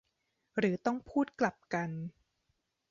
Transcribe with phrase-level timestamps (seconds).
[0.57, 1.91] หรือต้องพูดกลับกัน?